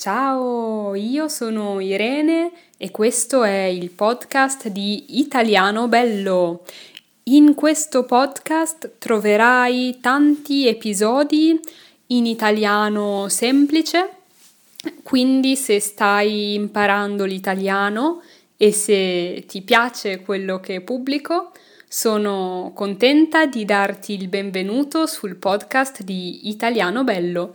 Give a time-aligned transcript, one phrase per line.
[0.00, 6.62] Ciao, io sono Irene e questo è il podcast di Italiano Bello.
[7.24, 11.58] In questo podcast troverai tanti episodi
[12.06, 14.10] in italiano semplice,
[15.02, 18.22] quindi se stai imparando l'italiano
[18.56, 21.50] e se ti piace quello che pubblico,
[21.88, 27.54] sono contenta di darti il benvenuto sul podcast di Italiano Bello.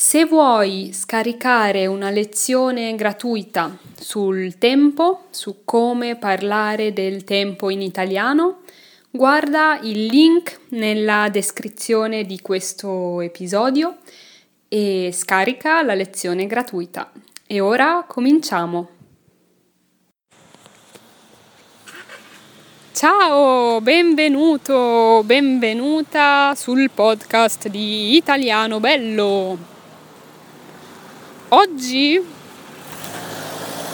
[0.00, 8.60] Se vuoi scaricare una lezione gratuita sul tempo, su come parlare del tempo in italiano,
[9.10, 13.96] guarda il link nella descrizione di questo episodio
[14.68, 17.10] e scarica la lezione gratuita.
[17.44, 18.90] E ora cominciamo.
[22.92, 29.77] Ciao, benvenuto, benvenuta sul podcast di Italiano Bello.
[31.50, 32.22] Oggi,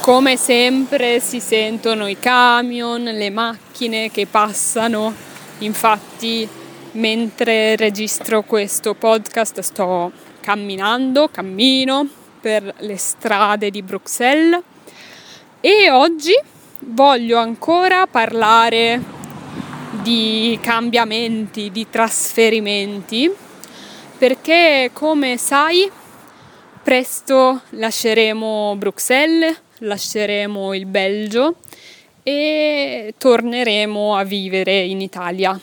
[0.00, 5.14] come sempre, si sentono i camion, le macchine che passano.
[5.58, 6.48] Infatti,
[6.92, 10.10] mentre registro questo podcast, sto
[10.40, 12.08] camminando, cammino
[12.40, 14.60] per le strade di Bruxelles
[15.60, 16.36] e oggi
[16.80, 19.00] voglio ancora parlare
[20.02, 23.32] di cambiamenti, di trasferimenti,
[24.18, 25.88] perché come sai
[26.84, 31.56] Presto lasceremo Bruxelles, lasceremo il Belgio
[32.22, 35.58] e torneremo a vivere in Italia.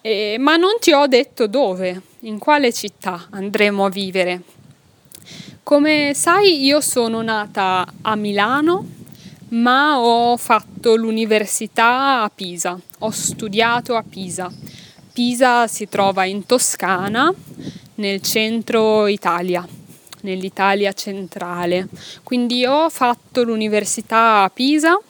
[0.00, 4.42] E, ma non ti ho detto dove, in quale città andremo a vivere.
[5.62, 8.84] Come sai io sono nata a Milano,
[9.50, 14.52] ma ho fatto l'università a Pisa, ho studiato a Pisa.
[15.12, 17.32] Pisa si trova in Toscana,
[17.96, 19.64] nel centro Italia
[20.24, 21.88] nell'Italia centrale.
[22.22, 25.00] Quindi ho fatto l'università a Pisa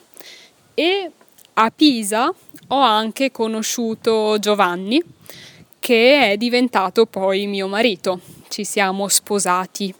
[0.73, 1.11] e
[1.53, 2.33] a Pisa
[2.67, 5.01] ho anche conosciuto Giovanni
[5.79, 8.19] che è diventato poi mio marito.
[8.47, 9.93] Ci siamo sposati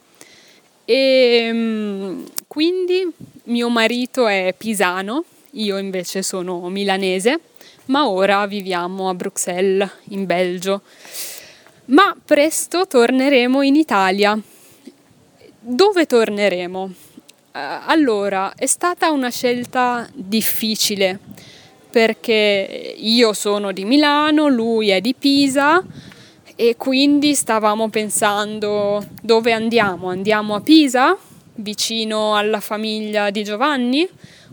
[0.84, 3.08] e mm, quindi
[3.46, 7.40] mio marito è pisano, io invece sono milanese,
[7.86, 10.82] ma ora viviamo a Bruxelles, in Belgio.
[11.86, 14.40] Ma presto torneremo in Italia
[15.68, 16.94] dove torneremo?
[17.52, 21.20] Eh, allora, è stata una scelta difficile
[21.90, 25.84] perché io sono di Milano, lui è di Pisa
[26.56, 30.10] e quindi stavamo pensando dove andiamo?
[30.10, 31.18] Andiamo a Pisa,
[31.56, 34.08] vicino alla famiglia di Giovanni?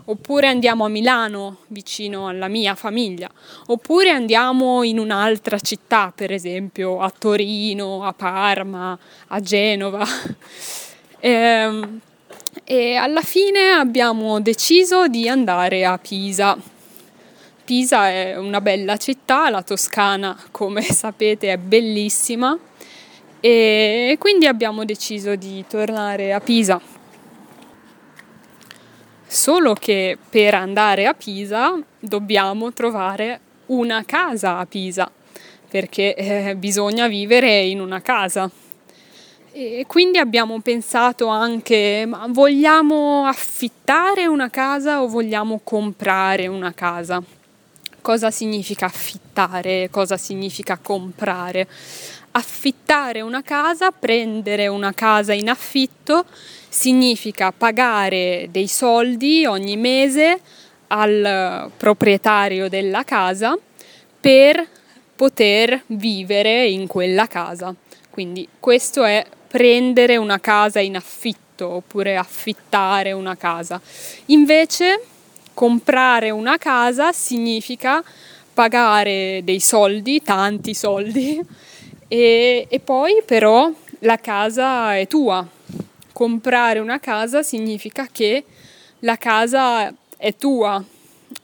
[0.05, 3.29] Oppure andiamo a Milano, vicino alla mia famiglia?
[3.67, 8.97] Oppure andiamo in un'altra città, per esempio a Torino, a Parma,
[9.27, 10.03] a Genova?
[11.23, 12.01] E, ehm,
[12.65, 16.57] e alla fine abbiamo deciso di andare a Pisa.
[17.63, 22.59] Pisa è una bella città, la Toscana, come sapete, è bellissima
[23.39, 26.79] e quindi abbiamo deciso di tornare a Pisa.
[29.25, 35.09] Solo che per andare a Pisa dobbiamo trovare una casa a Pisa,
[35.69, 38.51] perché eh, bisogna vivere in una casa.
[39.55, 47.21] E quindi abbiamo pensato anche, ma vogliamo affittare una casa o vogliamo comprare una casa?
[48.01, 49.89] Cosa significa affittare?
[49.91, 51.67] Cosa significa comprare?
[52.31, 56.25] Affittare una casa, prendere una casa in affitto,
[56.67, 60.39] significa pagare dei soldi ogni mese
[60.87, 63.55] al proprietario della casa
[64.19, 64.67] per
[65.15, 67.71] poter vivere in quella casa.
[68.09, 73.79] Quindi questo è prendere una casa in affitto oppure affittare una casa.
[74.27, 74.99] Invece
[75.53, 78.03] comprare una casa significa
[78.51, 81.39] pagare dei soldi, tanti soldi,
[82.07, 85.47] e, e poi però la casa è tua.
[86.11, 88.43] Comprare una casa significa che
[89.01, 90.83] la casa è tua,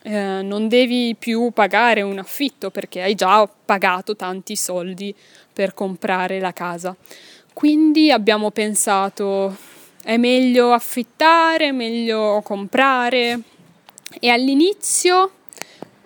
[0.01, 5.13] eh, non devi più pagare un affitto perché hai già pagato tanti soldi
[5.53, 6.95] per comprare la casa.
[7.59, 9.53] Quindi abbiamo pensato
[10.01, 13.41] è meglio affittare, è meglio comprare
[14.17, 15.31] e all'inizio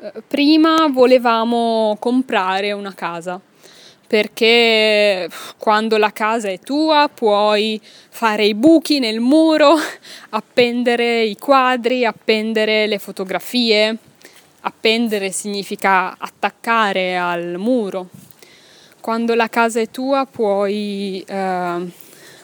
[0.01, 3.39] eh, prima volevamo comprare una casa
[4.07, 5.29] perché
[5.59, 9.75] quando la casa è tua puoi fare i buchi nel muro,
[10.29, 13.95] appendere i quadri, appendere le fotografie.
[14.61, 18.09] Appendere significa attaccare al muro
[19.03, 21.91] quando la casa è tua puoi, eh,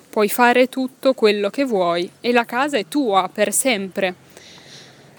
[0.10, 4.14] puoi fare tutto quello che vuoi e la casa è tua per sempre.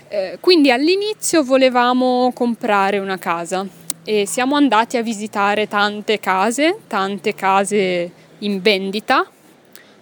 [0.08, 3.66] Eh, quindi all'inizio volevamo comprare una casa
[4.04, 8.10] e siamo andati a visitare tante case, tante case
[8.40, 9.26] in vendita,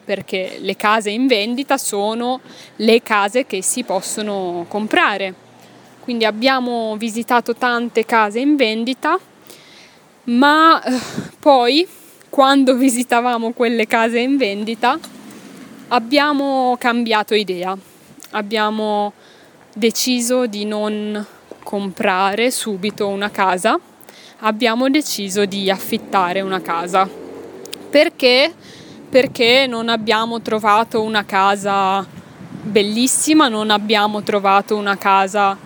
[0.04, 2.40] perché le case in vendita sono
[2.78, 5.32] le case che si possono comprare.
[6.00, 9.20] Quindi abbiamo visitato tante case in vendita,
[10.28, 10.98] ma eh,
[11.38, 11.86] poi
[12.28, 14.98] quando visitavamo quelle case in vendita
[15.88, 17.76] abbiamo cambiato idea,
[18.32, 19.12] abbiamo
[19.74, 21.24] deciso di non
[21.62, 23.78] comprare subito una casa,
[24.40, 27.08] abbiamo deciso di affittare una casa.
[27.90, 28.52] Perché?
[29.08, 32.06] Perché non abbiamo trovato una casa
[32.60, 35.56] bellissima, non abbiamo trovato una casa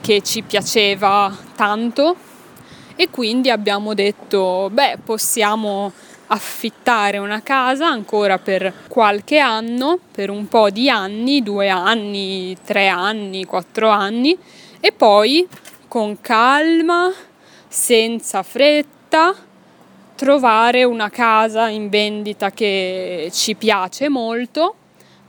[0.00, 2.16] che ci piaceva tanto
[3.00, 5.92] e quindi abbiamo detto, beh, possiamo
[6.26, 12.88] affittare una casa ancora per qualche anno, per un po' di anni, due anni, tre
[12.88, 14.36] anni, quattro anni
[14.80, 15.46] e poi
[15.86, 17.08] con calma,
[17.68, 19.32] senza fretta,
[20.16, 24.74] trovare una casa in vendita che ci piace molto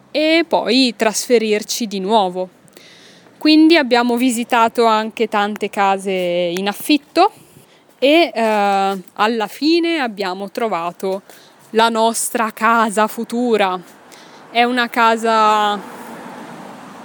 [0.10, 2.50] e poi trasferirci di nuovo.
[3.38, 7.32] Quindi abbiamo visitato anche tante case in affitto
[8.00, 11.22] e eh, alla fine abbiamo trovato
[11.72, 13.80] la nostra casa futura.
[14.50, 15.78] È una casa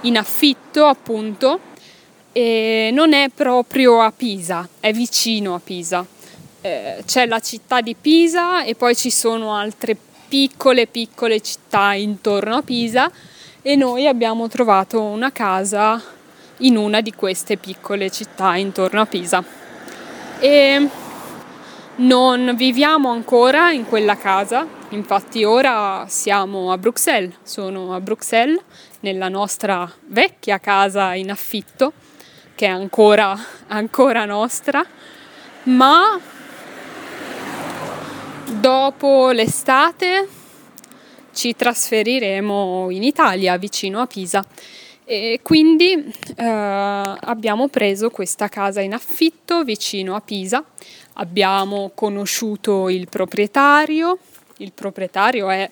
[0.01, 1.59] in affitto, appunto,
[2.31, 6.05] e non è proprio a Pisa, è vicino a Pisa.
[6.61, 9.95] Eh, c'è la città di Pisa e poi ci sono altre
[10.27, 13.11] piccole piccole città intorno a Pisa
[13.61, 16.01] e noi abbiamo trovato una casa
[16.59, 19.64] in una di queste piccole città intorno a Pisa
[20.39, 20.89] e
[21.97, 28.61] non viviamo ancora in quella casa, infatti ora siamo a Bruxelles, sono a Bruxelles
[29.01, 31.93] nella nostra vecchia casa in affitto
[32.55, 33.37] che è ancora,
[33.67, 34.85] ancora nostra,
[35.63, 36.19] ma
[38.45, 40.27] dopo l'estate
[41.33, 44.43] ci trasferiremo in Italia vicino a Pisa
[45.07, 50.65] e quindi eh, abbiamo preso questa casa in affitto vicino a Pisa,
[51.13, 54.17] abbiamo conosciuto il proprietario,
[54.57, 55.69] il proprietario è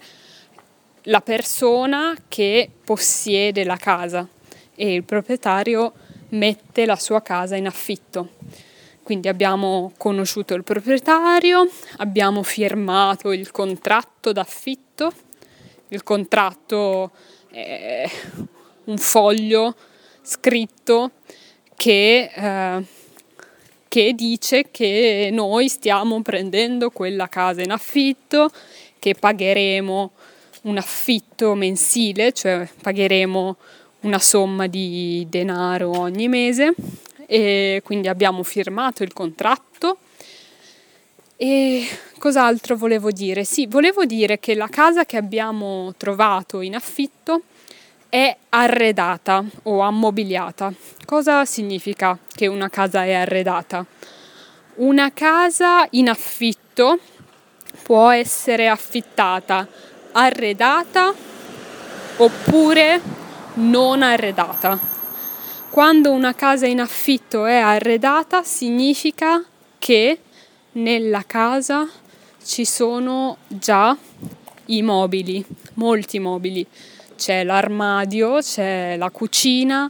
[1.07, 4.27] la persona che possiede la casa
[4.75, 5.93] e il proprietario
[6.29, 8.33] mette la sua casa in affitto.
[9.01, 15.11] Quindi abbiamo conosciuto il proprietario, abbiamo firmato il contratto d'affitto,
[15.89, 17.11] il contratto
[17.49, 18.09] è
[18.85, 19.75] un foglio
[20.21, 21.11] scritto
[21.75, 22.83] che, eh,
[23.87, 28.49] che dice che noi stiamo prendendo quella casa in affitto,
[28.99, 30.11] che pagheremo
[30.63, 33.57] un affitto mensile, cioè pagheremo
[34.01, 36.73] una somma di denaro ogni mese
[37.25, 39.97] e quindi abbiamo firmato il contratto.
[41.35, 41.85] E
[42.19, 43.43] cos'altro volevo dire?
[43.43, 47.41] Sì, volevo dire che la casa che abbiamo trovato in affitto
[48.13, 50.71] è arredata o ammobiliata.
[51.03, 53.83] Cosa significa che una casa è arredata?
[54.75, 56.99] Una casa in affitto
[57.81, 59.67] può essere affittata
[60.11, 61.11] arredata
[62.17, 63.01] oppure
[63.55, 64.79] non arredata.
[65.71, 69.43] Quando una casa in affitto è arredata significa
[69.79, 70.19] che
[70.73, 71.89] nella casa
[72.45, 73.97] ci sono già
[74.65, 76.67] i mobili, molti mobili
[77.15, 79.89] c'è l'armadio, c'è la cucina,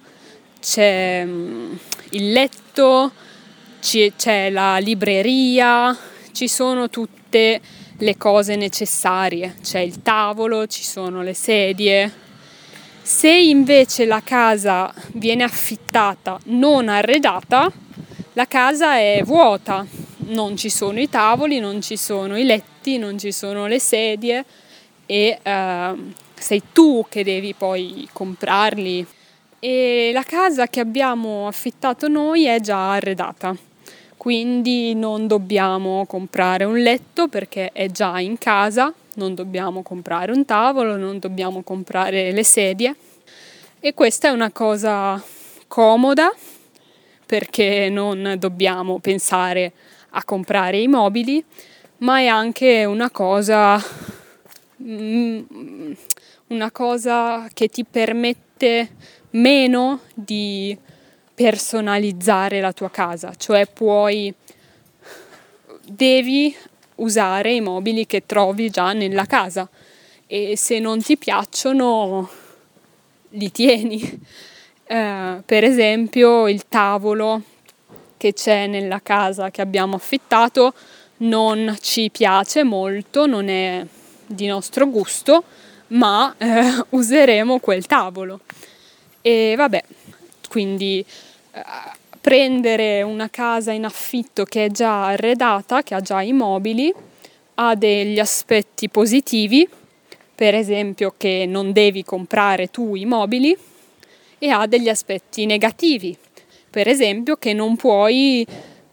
[0.59, 1.73] c'è mm,
[2.11, 3.11] il letto,
[3.79, 5.95] c'è la libreria,
[6.31, 7.61] ci sono tutte
[7.97, 12.11] le cose necessarie, c'è il tavolo, ci sono le sedie.
[13.01, 17.71] Se invece la casa viene affittata non arredata,
[18.33, 19.85] la casa è vuota,
[20.27, 24.45] non ci sono i tavoli, non ci sono i letti, non ci sono le sedie
[25.05, 25.93] e eh,
[26.43, 29.05] sei tu che devi poi comprarli.
[29.59, 33.55] E la casa che abbiamo affittato noi è già arredata,
[34.17, 40.43] quindi non dobbiamo comprare un letto perché è già in casa, non dobbiamo comprare un
[40.43, 42.93] tavolo, non dobbiamo comprare le sedie.
[43.79, 45.21] E questa è una cosa
[45.67, 46.29] comoda
[47.25, 49.71] perché non dobbiamo pensare
[50.11, 51.43] a comprare i mobili,
[51.99, 53.81] ma è anche una cosa
[54.81, 55.93] mm,
[56.53, 58.95] una cosa che ti permette
[59.31, 60.77] meno di
[61.33, 64.31] personalizzare la tua casa, cioè puoi
[65.85, 66.55] devi
[66.95, 69.67] usare i mobili che trovi già nella casa
[70.27, 72.29] e se non ti piacciono
[73.29, 74.21] li tieni.
[74.85, 77.41] Eh, per esempio il tavolo
[78.17, 80.73] che c'è nella casa che abbiamo affittato
[81.17, 83.85] non ci piace molto, non è
[84.25, 85.43] di nostro gusto,
[85.93, 88.41] ma eh, useremo quel tavolo.
[89.21, 89.83] E vabbè,
[90.49, 91.03] quindi
[91.53, 91.61] eh,
[92.19, 96.93] prendere una casa in affitto che è già arredata, che ha già i mobili,
[97.55, 99.67] ha degli aspetti positivi,
[100.35, 103.55] per esempio che non devi comprare tu i mobili,
[104.39, 106.17] e ha degli aspetti negativi,
[106.69, 108.45] per esempio che non puoi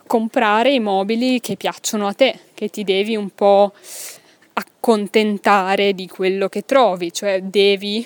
[0.07, 3.73] comprare i mobili che piacciono a te, che ti devi un po'
[4.91, 8.05] accontentare di quello che trovi, cioè devi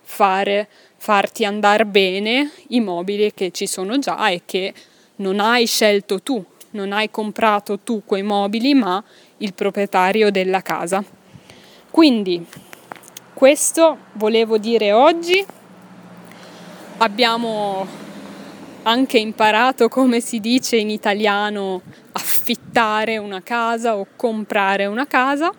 [0.00, 4.72] fare, farti andare bene i mobili che ci sono già e che
[5.16, 9.02] non hai scelto tu, non hai comprato tu quei mobili, ma
[9.38, 11.04] il proprietario della casa.
[11.90, 12.46] Quindi
[13.34, 15.44] questo volevo dire oggi.
[16.96, 17.86] Abbiamo
[18.84, 25.52] anche imparato come si dice in italiano affittare una casa o comprare una casa.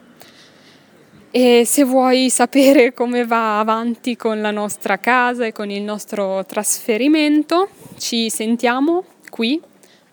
[1.36, 6.46] E se vuoi sapere come va avanti con la nostra casa e con il nostro
[6.46, 9.60] trasferimento, ci sentiamo qui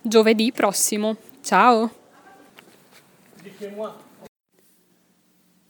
[0.01, 1.17] giovedì prossimo.
[1.43, 1.91] Ciao!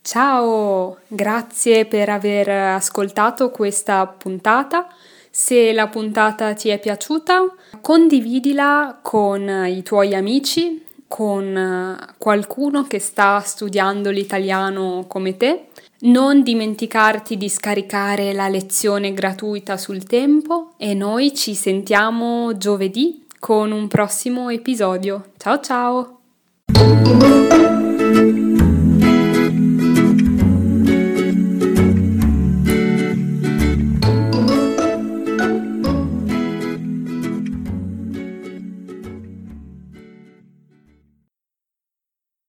[0.03, 4.87] Ciao, grazie per aver ascoltato questa puntata.
[5.31, 13.41] Se la puntata ti è piaciuta, condividila con i tuoi amici, con qualcuno che sta
[13.41, 15.65] studiando l'italiano come te.
[16.03, 23.73] Non dimenticarti di scaricare la lezione gratuita sul tempo e noi ci sentiamo giovedì con
[23.73, 25.33] un prossimo episodio.
[25.37, 26.21] Ciao ciao!